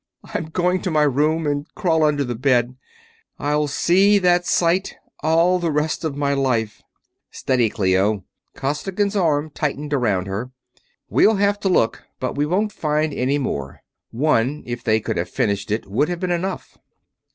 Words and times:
"I'm 0.33 0.45
going 0.45 0.81
to 0.81 0.89
my 0.89 1.03
room 1.03 1.45
and 1.45 1.67
crawl 1.75 2.01
under 2.03 2.23
the 2.23 2.33
bed 2.33 2.75
I'll 3.37 3.67
see 3.67 4.17
that 4.17 4.47
sight 4.47 4.95
all 5.19 5.59
the 5.59 5.69
rest 5.69 6.03
of 6.03 6.17
my 6.17 6.33
life!" 6.33 6.81
"Steady, 7.29 7.69
Clio." 7.69 8.23
Costigan's 8.55 9.15
arm 9.15 9.51
tightened 9.51 9.93
around 9.93 10.25
her. 10.25 10.49
"We'll 11.07 11.35
have 11.35 11.59
to 11.59 11.69
look, 11.69 12.01
but 12.19 12.35
we 12.35 12.47
won't 12.47 12.71
find 12.73 13.13
any 13.13 13.37
more. 13.37 13.83
One 14.09 14.63
if 14.65 14.83
they 14.83 14.99
could 15.01 15.17
have 15.17 15.29
finished 15.29 15.69
it 15.69 15.85
would 15.85 16.09
have 16.09 16.19
been 16.21 16.31
enough." 16.31 16.79